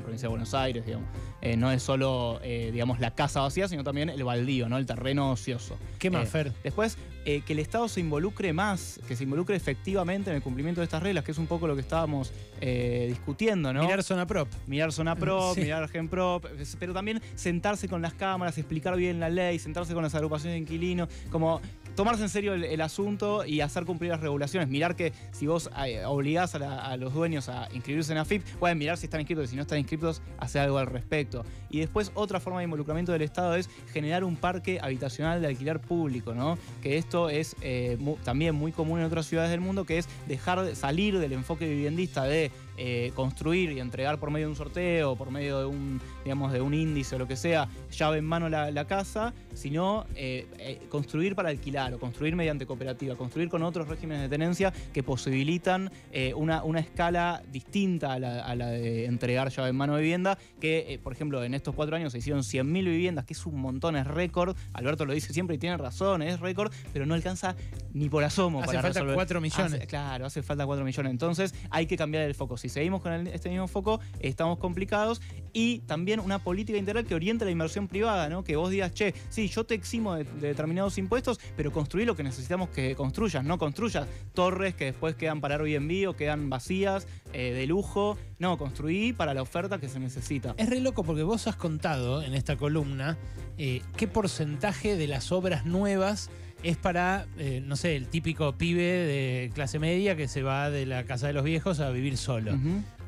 provincia 0.01 0.27
de 0.27 0.29
Buenos 0.29 0.53
Aires, 0.53 0.85
digamos. 0.85 1.07
Eh, 1.41 1.55
no 1.55 1.71
es 1.71 1.83
solo, 1.83 2.39
eh, 2.43 2.69
digamos, 2.73 2.99
la 2.99 3.11
casa 3.11 3.41
vacía, 3.41 3.67
sino 3.67 3.83
también 3.83 4.09
el 4.09 4.23
baldío, 4.23 4.67
¿no? 4.67 4.77
El 4.77 4.85
terreno 4.85 5.31
ocioso. 5.31 5.77
¿Qué 5.99 6.09
más, 6.09 6.29
Fer? 6.29 6.51
Después, 6.63 6.97
que 7.23 7.43
el 7.53 7.59
Estado 7.59 7.87
se 7.87 7.99
involucre 7.99 8.53
más, 8.53 8.99
que 9.07 9.15
se 9.15 9.23
involucre 9.23 9.55
efectivamente 9.55 10.31
en 10.31 10.37
el 10.37 10.41
cumplimiento 10.41 10.81
de 10.81 10.85
estas 10.85 11.03
reglas, 11.03 11.23
que 11.23 11.31
es 11.31 11.37
un 11.37 11.45
poco 11.45 11.67
lo 11.67 11.75
que 11.75 11.81
estábamos 11.81 12.33
discutiendo, 12.59 13.71
¿no? 13.71 13.83
Mirar 13.83 14.01
zona 14.01 14.25
prop. 14.25 14.47
Mirar 14.65 14.91
zona 14.91 15.15
prop, 15.15 15.55
mirar 15.57 15.87
gen 15.89 16.07
prop, 16.07 16.45
pero 16.79 16.93
también 16.93 17.21
sentarse 17.35 17.87
con 17.87 18.01
las 18.01 18.13
cámaras, 18.15 18.57
explicar 18.57 18.95
bien 18.95 19.19
la 19.19 19.29
ley, 19.29 19.59
sentarse 19.59 19.93
con 19.93 20.01
las 20.01 20.15
agrupaciones 20.15 20.55
de 20.55 20.59
inquilinos, 20.59 21.09
como 21.29 21.61
tomarse 21.95 22.23
en 22.23 22.29
serio 22.29 22.53
el, 22.53 22.81
asunto 22.81 23.45
y 23.45 23.61
hacer 23.61 23.85
cumplir 23.85 24.11
las 24.11 24.21
regulaciones. 24.21 24.69
Mirar 24.69 24.95
que 24.95 25.13
si 25.31 25.47
vos 25.47 25.69
eh, 25.85 26.03
obligás 26.05 26.55
a, 26.55 26.97
los 26.97 27.13
dueños 27.13 27.49
a 27.49 27.67
inscribirse 27.73 28.11
en 28.11 28.19
AFIP, 28.19 28.43
pueden 28.59 28.77
mirar 28.77 28.97
si 28.97 29.05
están 29.05 29.21
inscritos 29.21 29.45
y 29.45 29.47
si 29.49 29.55
no 29.55 29.63
están 29.63 29.79
inscritos, 29.79 30.21
hacer 30.37 30.61
algo 30.61 30.77
al 30.77 30.87
respecto. 30.87 31.43
Y 31.69 31.79
después 31.79 32.11
otra 32.15 32.39
forma 32.39 32.59
de 32.59 32.65
involucramiento 32.65 33.11
del 33.11 33.21
Estado 33.21 33.55
es 33.55 33.69
generar 33.91 34.23
un 34.23 34.35
parque 34.35 34.79
habitacional 34.81 35.41
de 35.41 35.47
alquiler 35.47 35.79
público, 35.79 36.33
¿no? 36.33 36.57
Que 36.81 36.97
esto 36.97 37.29
es 37.29 37.55
eh, 37.61 37.97
también 38.23 38.55
muy 38.55 38.71
común 38.71 38.99
en 38.99 39.05
otras 39.05 39.25
ciudades 39.25 39.51
del 39.51 39.61
mundo, 39.61 39.85
que 39.85 39.97
es 39.97 40.07
dejar 40.27 40.61
de 40.61 40.75
salir 40.75 41.19
del 41.19 41.33
enfoque 41.33 41.67
viviendista 41.67 42.23
de 42.23 42.51
eh, 42.81 43.11
construir 43.13 43.71
y 43.73 43.79
entregar 43.81 44.19
por 44.19 44.31
medio 44.31 44.47
de 44.47 44.51
un 44.51 44.55
sorteo, 44.55 45.15
por 45.17 45.31
medio 45.31 45.59
de 45.59 45.65
un, 45.65 45.99
digamos, 46.23 46.53
de 46.53 46.61
un 46.61 46.73
índice 46.73 47.15
o 47.15 47.19
lo 47.19 47.27
que 47.27 47.35
sea, 47.35 47.67
llave 47.91 48.19
en 48.19 48.25
mano 48.25 48.47
la, 48.47 48.71
la 48.71 48.85
casa, 48.85 49.33
sino 49.53 50.05
eh, 50.15 50.47
eh, 50.59 50.79
construir 50.89 51.35
para 51.35 51.49
alquilar 51.49 51.93
o 51.93 51.99
construir 51.99 52.35
mediante 52.37 52.65
cooperativa, 52.65 53.15
construir 53.17 53.49
con 53.49 53.63
otros 53.63 53.89
regímenes 53.89 54.21
de 54.23 54.29
tenencia 54.29 54.71
que 54.93 55.03
posibilitan 55.03 55.91
una, 56.35 56.63
una 56.63 56.79
escala 56.79 57.43
distinta 57.51 58.13
a 58.13 58.19
la, 58.19 58.45
a 58.45 58.55
la 58.55 58.67
de 58.67 59.05
entregar 59.05 59.49
llave 59.49 59.69
en 59.69 59.75
mano 59.75 59.95
de 59.95 60.01
vivienda, 60.01 60.37
que 60.61 60.99
por 61.03 61.11
ejemplo 61.13 61.43
en 61.43 61.53
estos 61.53 61.75
cuatro 61.75 61.95
años 61.95 62.11
se 62.13 62.19
hicieron 62.19 62.41
100.000 62.43 62.83
viviendas, 62.85 63.25
que 63.25 63.33
es 63.33 63.45
un 63.45 63.59
montón, 63.59 63.95
es 63.97 64.07
récord, 64.07 64.55
Alberto 64.73 65.05
lo 65.05 65.13
dice 65.13 65.33
siempre 65.33 65.55
y 65.57 65.59
tiene 65.59 65.75
razón, 65.77 66.21
es 66.21 66.39
récord, 66.39 66.71
pero 66.93 67.05
no 67.05 67.13
alcanza 67.13 67.55
ni 67.93 68.07
por 68.09 68.23
asomo 68.23 68.59
Hace 68.59 68.67
para 68.67 68.81
falta 68.83 68.99
resolver. 68.99 69.15
4 69.15 69.41
millones. 69.41 69.73
Hace- 69.73 69.87
claro, 69.87 70.25
hace 70.25 70.43
falta 70.43 70.65
4 70.65 70.85
millones. 70.85 71.11
Entonces 71.11 71.53
hay 71.69 71.85
que 71.85 71.97
cambiar 71.97 72.23
el 72.23 72.35
foco. 72.35 72.57
Si 72.57 72.68
seguimos 72.69 73.01
con 73.01 73.27
este 73.27 73.49
mismo 73.49 73.67
foco, 73.67 73.99
estamos 74.19 74.59
complicados. 74.59 75.21
Y 75.51 75.79
también 75.79 76.19
una 76.19 76.37
política 76.37 76.77
integral 76.77 77.05
que 77.05 77.15
oriente 77.15 77.43
la 77.43 77.49
inversión 77.49 77.87
privada, 77.87 78.29
¿no? 78.29 78.43
Que 78.43 78.55
vos 78.55 78.69
digas, 78.69 78.93
che, 78.93 79.15
sí, 79.29 79.47
yo 79.47 79.63
te 79.63 79.73
eximo 79.73 80.13
de, 80.13 80.23
de 80.23 80.49
determinados 80.49 80.99
impuestos, 80.99 81.39
pero 81.57 81.71
construí 81.71 82.05
lo 82.05 82.15
que 82.15 82.21
necesitamos 82.21 82.69
que 82.69 82.95
construyas. 82.95 83.43
No 83.43 83.57
construyas 83.57 84.07
torres 84.33 84.75
que 84.75 84.85
después 84.85 85.15
quedan 85.15 85.41
para 85.41 85.55
Airbnb 85.55 86.09
o 86.09 86.13
quedan 86.15 86.49
vacías, 86.49 87.07
eh, 87.33 87.51
de 87.53 87.65
lujo. 87.67 88.17
No, 88.37 88.57
construí 88.57 89.13
para 89.13 89.33
la 89.33 89.41
oferta 89.41 89.79
que 89.79 89.89
se 89.89 89.99
necesita. 89.99 90.55
Es 90.57 90.69
re 90.69 90.79
loco 90.79 91.03
porque 91.03 91.23
vos 91.23 91.47
has 91.47 91.55
contado 91.55 92.23
en 92.23 92.33
esta 92.33 92.55
columna 92.55 93.17
eh, 93.57 93.81
qué 93.97 94.07
porcentaje 94.07 94.95
de 94.95 95.07
las 95.07 95.31
obras 95.31 95.65
nuevas 95.65 96.29
es 96.63 96.77
para, 96.77 97.25
eh, 97.37 97.61
no 97.65 97.75
sé, 97.75 97.95
el 97.95 98.07
típico 98.07 98.57
pibe 98.57 98.81
de 98.81 99.51
clase 99.53 99.79
media 99.79 100.15
que 100.15 100.27
se 100.27 100.43
va 100.43 100.69
de 100.69 100.85
la 100.85 101.05
casa 101.05 101.27
de 101.27 101.33
los 101.33 101.43
viejos 101.43 101.79
a 101.79 101.89
vivir 101.89 102.17
solo. 102.17 102.57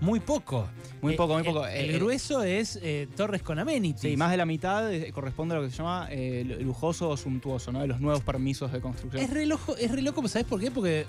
Muy 0.01 0.19
poco. 0.19 0.67
Muy 1.01 1.13
Eh, 1.13 1.17
poco, 1.17 1.33
muy 1.33 1.41
el- 1.41 1.45
poco. 1.53 1.65
El, 1.67 1.89
Eh, 1.91 1.93
grueso 1.97 2.43
es 2.43 2.79
eh, 2.81 3.07
torres 3.15 3.41
con 3.41 3.57
amenities. 3.57 4.01
Sí, 4.01 4.17
más 4.17 4.29
de 4.31 4.37
la 4.37 4.45
mitad 4.45 4.91
eh, 4.93 5.11
corresponde 5.11 5.55
a 5.55 5.59
lo 5.59 5.63
que 5.65 5.71
se 5.71 5.77
llama 5.77 6.07
eh, 6.11 6.57
lujoso 6.61 7.09
o 7.09 7.17
suntuoso, 7.17 7.71
¿no? 7.71 7.81
De 7.81 7.87
los 7.87 7.99
nuevos 7.99 8.21
permisos 8.23 8.71
de 8.71 8.81
construcción. 8.81 9.23
Es 9.23 9.29
re, 9.31 9.45
loco, 9.47 9.75
es 9.77 9.91
re 9.91 10.01
loco, 10.01 10.27
¿sabes 10.27 10.47
por 10.47 10.59
qué? 10.59 10.69
Porque 10.69 11.05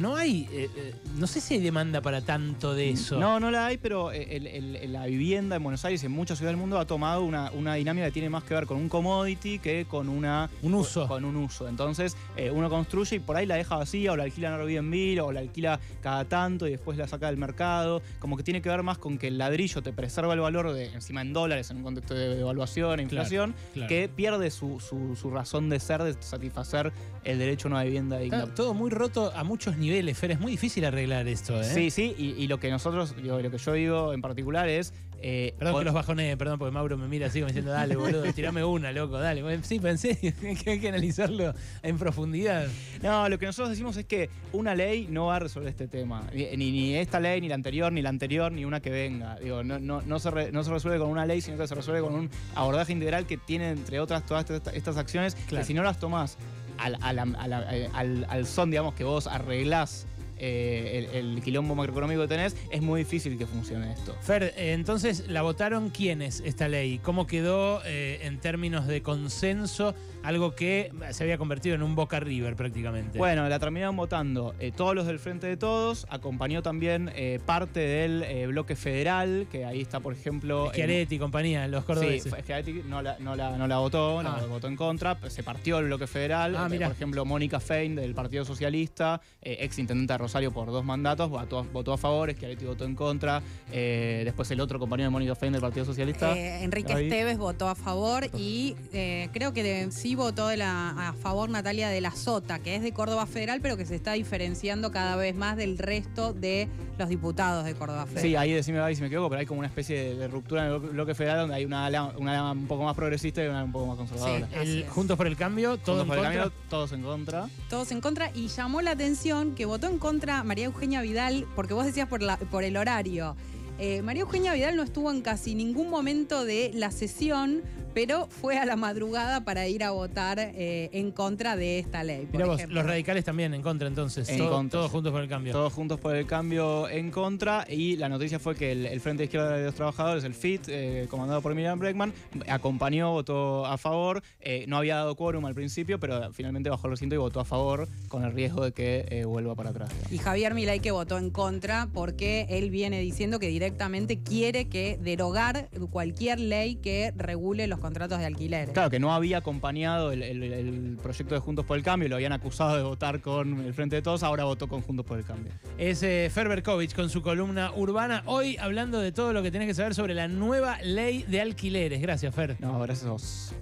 no 0.00 0.14
hay, 0.16 0.48
eh, 0.52 0.68
eh, 0.76 0.94
no 1.16 1.26
sé 1.26 1.40
si 1.40 1.54
hay 1.54 1.60
demanda 1.60 2.00
para 2.00 2.20
tanto 2.22 2.74
de 2.74 2.90
eso. 2.90 3.18
No, 3.18 3.40
no 3.40 3.50
la 3.50 3.66
hay, 3.66 3.78
pero 3.78 4.12
eh, 4.12 4.36
el- 4.36 4.46
el- 4.46 4.76
el- 4.76 4.92
la 4.92 5.06
vivienda 5.06 5.56
en 5.56 5.62
Buenos 5.62 5.84
Aires 5.84 6.02
y 6.02 6.06
en 6.06 6.12
muchas 6.12 6.38
ciudades 6.38 6.54
del 6.56 6.60
mundo 6.60 6.78
ha 6.78 6.86
tomado 6.86 7.22
una, 7.22 7.50
una 7.52 7.74
dinámica 7.74 8.06
que 8.06 8.12
tiene 8.12 8.30
más 8.30 8.44
que 8.44 8.54
ver 8.54 8.66
con 8.66 8.76
un 8.76 8.88
commodity 8.88 9.58
que 9.58 9.84
con 9.88 10.08
una 10.08 10.48
Un 10.62 10.74
uso. 10.74 11.08
Con 11.08 11.24
un 11.24 11.36
uso. 11.36 11.68
Entonces, 11.68 12.16
eh, 12.36 12.50
uno 12.50 12.68
construye 12.70 13.16
y 13.16 13.18
por 13.20 13.36
ahí 13.36 13.46
la 13.46 13.56
deja 13.56 13.76
vacía 13.76 14.12
o 14.12 14.16
la 14.16 14.24
alquila 14.24 14.48
en 14.48 14.54
Airbnb 14.60 15.24
o 15.24 15.32
la 15.32 15.40
alquila 15.40 15.78
cada 16.02 16.24
tanto 16.24 16.66
y 16.66 16.70
después 16.72 16.96
la 16.98 17.06
saca 17.08 17.26
del 17.26 17.36
mercado. 17.36 18.00
Como 18.24 18.38
que 18.38 18.42
tiene 18.42 18.62
que 18.62 18.70
ver 18.70 18.82
más 18.82 18.96
con 18.96 19.18
que 19.18 19.26
el 19.28 19.36
ladrillo 19.36 19.82
te 19.82 19.92
preserva 19.92 20.32
el 20.32 20.40
valor 20.40 20.72
de 20.72 20.86
encima 20.86 21.20
en 21.20 21.34
dólares 21.34 21.70
en 21.70 21.76
un 21.76 21.82
contexto 21.82 22.14
de 22.14 22.34
devaluación 22.36 22.98
e 22.98 23.02
inflación, 23.02 23.54
claro. 23.74 23.86
que 23.86 24.08
pierde 24.08 24.50
su, 24.50 24.80
su- 24.80 25.14
su 25.14 25.28
razón 25.30 25.68
de 25.68 25.78
ser, 25.78 26.02
de 26.02 26.14
satisfacer 26.20 26.90
el 27.22 27.38
derecho 27.38 27.68
a 27.68 27.72
una 27.72 27.84
vivienda 27.84 28.16
digna. 28.16 28.44
Está 28.44 28.54
todo 28.54 28.72
muy 28.72 28.88
roto 28.90 29.30
a 29.36 29.44
muchos 29.44 29.76
niveles, 29.76 30.16
Fer. 30.16 30.30
Es 30.30 30.40
muy 30.40 30.52
difícil 30.52 30.86
arreglar 30.86 31.28
esto, 31.28 31.60
¿eh? 31.60 31.64
Sí, 31.64 31.90
sí, 31.90 32.14
y, 32.16 32.30
y 32.42 32.46
lo 32.48 32.58
que 32.58 32.70
nosotros, 32.70 33.14
digo, 33.14 33.38
lo 33.40 33.50
que 33.50 33.58
yo 33.58 33.72
digo 33.74 34.14
en 34.14 34.22
particular 34.22 34.70
es. 34.70 34.94
Eh, 35.20 35.54
Perdón 35.58 35.72
con- 35.74 35.80
que 35.80 35.84
los 35.86 35.94
bajoné, 35.94 36.36
perdón, 36.36 36.58
porque 36.58 36.72
Mauro 36.72 36.96
me 36.98 37.08
mira 37.08 37.28
así 37.28 37.40
como 37.40 37.48
diciendo, 37.48 37.70
dale, 37.70 37.96
boludo, 37.96 38.22
tirame 38.34 38.62
una, 38.64 38.92
loco, 38.92 39.18
dale. 39.18 39.42
Sí, 39.62 39.80
pensé 39.80 40.16
que 40.64 40.70
hay 40.70 40.80
que 40.80 40.88
analizarlo 40.88 41.54
en 41.82 41.98
profundidad. 41.98 42.66
No, 43.02 43.28
lo 43.28 43.38
que 43.38 43.46
nosotros 43.46 43.70
decimos 43.70 43.96
es 43.96 44.04
que 44.04 44.28
una 44.52 44.74
ley 44.74 45.06
no 45.10 45.26
va 45.26 45.36
a 45.36 45.38
resolver 45.38 45.68
este 45.70 45.88
tema. 45.88 46.24
Ni, 46.34 46.56
ni- 46.56 46.94
esta 46.96 47.20
ley, 47.20 47.40
ni 47.40 47.48
la 47.48 47.54
anterior, 47.54 47.92
ni 47.92 48.02
la 48.02 48.10
anterior, 48.10 48.52
ni 48.52 48.64
una 48.64 48.80
que 48.80 48.90
venga. 48.90 49.36
Digo, 49.36 49.62
no, 49.64 49.78
no, 49.78 50.02
no, 50.02 50.18
se 50.18 50.30
re- 50.30 50.52
no 50.52 50.62
se 50.64 50.70
resuelve 50.70 50.98
con 50.98 51.08
una 51.08 51.24
ley, 51.26 51.40
sino 51.40 51.56
que 51.56 51.66
se 51.66 51.74
resuelve 51.74 52.00
con 52.02 52.14
un 52.14 52.30
abordaje 52.54 52.92
integral 52.92 53.26
que 53.26 53.36
tiene, 53.38 53.70
entre 53.70 54.00
otras, 54.00 54.26
todas 54.26 54.48
estas, 54.50 54.74
estas 54.74 54.96
acciones, 54.96 55.34
Claro. 55.34 55.62
que 55.62 55.66
si 55.66 55.74
no 55.74 55.82
las 55.82 55.98
tomás 55.98 56.36
al, 56.78 56.98
a 57.00 57.12
la- 57.12 57.22
a 57.22 57.48
la- 57.48 57.76
eh, 57.76 57.88
al- 57.94 58.26
al 58.28 58.46
son, 58.46 58.70
digamos, 58.70 58.94
que 58.94 59.04
vos 59.04 59.26
arreglás 59.26 60.06
eh, 60.38 61.08
el, 61.12 61.40
quilombo 61.42 61.74
macroeconómico 61.74 62.22
que 62.22 62.28
tenés, 62.28 62.56
es 62.70 62.82
muy 62.82 63.00
difícil 63.00 63.38
que 63.38 63.46
funcione 63.46 63.92
esto. 63.92 64.16
Fer, 64.20 64.54
eh, 64.56 64.72
entonces, 64.72 65.28
¿la 65.28 65.42
votaron 65.42 65.90
quiénes 65.90 66.40
esta 66.44 66.68
ley? 66.68 66.98
¿Cómo 66.98 67.26
quedó 67.26 67.82
eh, 67.84 68.20
en 68.22 68.38
términos 68.38 68.86
de 68.86 69.02
consenso? 69.02 69.94
Algo 70.24 70.54
que 70.54 70.90
se 71.10 71.22
había 71.22 71.36
convertido 71.38 71.74
en 71.74 71.82
un 71.82 71.94
Boca 71.94 72.18
River 72.18 72.56
prácticamente. 72.56 73.18
Bueno, 73.18 73.46
la 73.48 73.58
terminaron 73.58 73.94
votando 73.96 74.54
eh, 74.58 74.72
todos 74.74 74.94
los 74.94 75.06
del 75.06 75.18
Frente 75.18 75.46
de 75.46 75.56
Todos, 75.58 76.06
acompañó 76.08 76.62
también 76.62 77.10
eh, 77.14 77.40
parte 77.44 77.80
del 77.80 78.22
eh, 78.22 78.46
bloque 78.46 78.74
federal, 78.74 79.46
que 79.52 79.66
ahí 79.66 79.82
está, 79.82 80.00
por 80.00 80.14
ejemplo... 80.14 80.70
Schiaretti 80.72 81.16
y 81.16 81.18
compañía, 81.18 81.68
los 81.68 81.82
Sí, 81.82 81.86
cordobeses. 81.86 82.30
fue- 82.30 82.40
Schiaretti 82.42 82.72
no 82.88 83.02
la, 83.02 83.18
no 83.18 83.36
la- 83.36 83.56
no 83.58 83.66
la 83.66 83.76
votó, 83.78 84.22
la 84.22 84.34
Ah. 84.36 84.46
votó 84.48 84.66
en 84.66 84.76
contra, 84.76 85.18
se 85.28 85.42
partió 85.42 85.78
el 85.78 85.86
bloque 85.86 86.06
federal. 86.06 86.56
Ah, 86.56 86.68
Eh, 86.72 86.78
por 86.80 86.92
ejemplo, 86.92 87.24
Mónica 87.26 87.60
Fein 87.60 87.94
del 87.94 88.14
Partido 88.14 88.44
Socialista, 88.46 89.20
eh, 89.42 89.58
ex 89.60 89.78
intendente 89.78 90.14
de 90.14 90.18
Rosario 90.18 90.52
por 90.52 90.68
dos 90.70 90.84
mandatos, 90.84 91.28
votó, 91.28 91.64
votó 91.72 91.92
a 91.92 91.98
favor, 91.98 92.32
Schiaretti 92.32 92.64
votó 92.64 92.84
en 92.86 92.94
contra. 92.94 93.42
Eh, 93.72 94.22
después 94.24 94.50
el 94.50 94.60
otro 94.60 94.78
compañero 94.78 95.08
de 95.08 95.12
Mónica 95.12 95.34
Fein 95.34 95.52
del 95.52 95.60
Partido 95.60 95.84
Socialista. 95.84 96.34
Eh, 96.36 96.64
Enrique 96.64 96.92
Ahí. 96.94 97.04
Esteves 97.04 97.36
votó 97.36 97.68
a 97.68 97.74
favor 97.74 98.24
y 98.36 98.74
eh, 98.94 99.28
creo 99.32 99.52
que 99.52 99.62
de- 99.62 99.90
sí 99.92 100.13
votó 100.14 100.48
de 100.48 100.56
la- 100.56 101.08
a 101.08 101.12
favor 101.14 101.48
Natalia 101.50 101.88
de 101.88 102.00
la 102.00 102.10
Sota, 102.12 102.58
que 102.58 102.76
es 102.76 102.82
de 102.82 102.92
Córdoba 102.92 103.26
Federal, 103.26 103.60
pero 103.60 103.76
que 103.76 103.84
se 103.86 103.94
está 103.94 104.12
diferenciando 104.12 104.90
cada 104.92 105.16
vez 105.16 105.34
más 105.34 105.56
del 105.56 105.78
resto 105.78 106.32
de 106.32 106.68
los 106.98 107.08
diputados 107.08 107.64
de 107.64 107.74
Córdoba 107.74 108.06
Federal. 108.06 108.22
Sí, 108.22 108.36
ahí 108.36 108.52
decime 108.52 108.94
si 108.94 109.00
me 109.00 109.08
equivoco, 109.08 109.30
pero 109.30 109.40
hay 109.40 109.46
como 109.46 109.58
una 109.60 109.68
especie 109.68 109.96
de, 109.98 110.14
de 110.16 110.28
ruptura 110.28 110.66
en 110.66 110.72
el 110.72 110.80
bloque- 110.80 111.14
federal 111.14 111.38
donde 111.40 111.54
hay 111.56 111.64
una 111.64 111.86
ala, 111.86 112.12
una 112.18 112.32
ala 112.32 112.52
un 112.52 112.66
poco 112.66 112.84
más 112.84 112.94
progresista 112.94 113.42
y 113.44 113.48
una 113.48 113.64
un 113.64 113.72
poco 113.72 113.86
más 113.86 113.96
conservadora. 113.96 114.48
Sí. 114.48 114.54
El-. 114.58 114.86
Juntos 114.88 115.16
por 115.16 115.26
el 115.26 115.36
Cambio, 115.36 115.76
todo 115.78 115.98
Juntos 115.98 116.02
en 116.02 116.08
por 116.08 116.18
el 116.18 116.24
contra. 116.24 116.42
Cambio, 116.42 116.58
todos 116.70 116.92
en 116.92 117.02
contra. 117.02 117.48
Todos 117.68 117.92
en 117.92 118.00
contra 118.00 118.30
y 118.34 118.48
llamó 118.48 118.80
la 118.82 118.92
atención 118.92 119.54
que 119.54 119.64
votó 119.66 119.88
en 119.88 119.98
contra 119.98 120.42
María 120.44 120.66
Eugenia 120.66 121.02
Vidal, 121.02 121.46
porque 121.56 121.74
vos 121.74 121.84
decías 121.84 122.08
por, 122.08 122.22
la- 122.22 122.36
por 122.38 122.64
el 122.64 122.76
horario. 122.76 123.36
Eh, 123.78 124.02
María 124.02 124.22
Eugenia 124.22 124.52
Vidal 124.54 124.76
no 124.76 124.84
estuvo 124.84 125.10
en 125.10 125.20
casi 125.20 125.56
ningún 125.56 125.90
momento 125.90 126.44
de 126.44 126.70
la 126.74 126.92
sesión, 126.92 127.62
pero 127.94 128.26
fue 128.28 128.58
a 128.58 128.64
la 128.66 128.76
madrugada 128.76 129.44
para 129.44 129.66
ir 129.68 129.84
a 129.84 129.92
votar 129.92 130.38
eh, 130.38 130.90
en 130.92 131.12
contra 131.12 131.56
de 131.56 131.78
esta 131.78 132.02
ley. 132.02 132.26
por 132.26 132.44
vos, 132.44 132.68
los 132.68 132.84
radicales 132.84 133.24
también 133.24 133.54
en 133.54 133.62
contra 133.62 133.86
entonces. 133.88 134.28
En 134.28 134.38
Todo- 134.38 134.50
contra. 134.50 134.80
Todos 134.80 134.90
juntos 134.90 135.12
por 135.12 135.22
el 135.22 135.28
cambio. 135.28 135.52
Todos 135.52 135.72
juntos 135.72 136.00
por 136.00 136.14
el 136.16 136.26
cambio 136.26 136.88
en 136.88 137.10
contra 137.10 137.64
y 137.68 137.96
la 137.96 138.08
noticia 138.08 138.38
fue 138.38 138.56
que 138.56 138.72
el, 138.72 138.86
el 138.86 139.00
Frente 139.00 139.22
de 139.22 139.24
Izquierda 139.26 139.56
de 139.56 139.64
los 139.64 139.74
Trabajadores, 139.74 140.24
el 140.24 140.34
FIT, 140.34 140.62
eh, 140.68 141.06
comandado 141.08 141.40
por 141.40 141.54
Miriam 141.54 141.78
Breckman, 141.78 142.12
acompañó, 142.48 143.12
votó 143.12 143.64
a 143.66 143.78
favor. 143.78 144.22
Eh, 144.40 144.64
no 144.68 144.76
había 144.76 144.96
dado 144.96 145.14
quórum 145.14 145.46
al 145.46 145.54
principio, 145.54 146.00
pero 146.00 146.32
finalmente 146.32 146.70
bajó 146.70 146.86
el 146.88 146.92
recinto 146.92 147.14
y 147.14 147.18
votó 147.18 147.40
a 147.40 147.44
favor 147.44 147.88
con 148.08 148.24
el 148.24 148.32
riesgo 148.32 148.64
de 148.64 148.72
que 148.72 149.06
eh, 149.08 149.24
vuelva 149.24 149.54
para 149.54 149.70
atrás. 149.70 149.90
Y 150.10 150.18
Javier 150.18 150.54
Milei 150.54 150.80
que 150.80 150.90
votó 150.90 151.18
en 151.18 151.30
contra 151.30 151.88
porque 151.92 152.46
él 152.50 152.70
viene 152.70 153.00
diciendo 153.00 153.38
que 153.38 153.48
directamente 153.48 154.18
quiere 154.18 154.68
que 154.68 154.98
derogar 155.00 155.68
cualquier 155.90 156.40
ley 156.40 156.76
que 156.76 157.12
regule 157.16 157.66
los 157.66 157.78
contratos 157.84 158.18
de 158.18 158.24
alquiler. 158.26 158.72
Claro, 158.72 158.88
que 158.90 158.98
no 158.98 159.12
había 159.14 159.38
acompañado 159.38 160.10
el, 160.10 160.22
el- 160.22 160.42
el 160.42 160.98
proyecto 161.02 161.34
de 161.34 161.40
Juntos 161.40 161.64
por 161.66 161.76
el 161.76 161.82
Cambio, 161.82 162.08
lo 162.08 162.16
habían 162.16 162.32
acusado 162.32 162.76
de 162.76 162.82
votar 162.82 163.20
con 163.20 163.60
el 163.60 163.74
Frente 163.74 163.96
de 163.96 164.02
Todos, 164.02 164.22
ahora 164.22 164.44
votó 164.44 164.68
con 164.68 164.80
Juntos 164.80 165.04
por 165.04 165.18
el 165.18 165.24
Cambio. 165.24 165.52
Es 165.76 166.02
eh, 166.02 166.30
Fer 166.32 166.48
Berkovich 166.48 166.94
con 166.94 167.10
su 167.10 167.20
columna 167.22 167.72
urbana. 167.74 168.22
Hoy 168.26 168.56
hablando 168.56 169.00
de 169.00 169.12
todo 169.12 169.32
lo 169.34 169.42
que 169.42 169.50
tenés 169.50 169.68
que 169.68 169.74
saber 169.74 169.94
sobre 169.94 170.14
la 170.14 170.28
nueva 170.28 170.78
ley 170.82 171.24
de 171.28 171.40
alquileres. 171.42 172.00
Gracias, 172.00 172.34
Fer. 172.34 172.56
No, 172.58 172.80
gracias 172.80 173.06
a 173.06 173.10
vos. 173.10 173.54